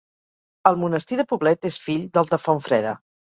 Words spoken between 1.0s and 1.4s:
de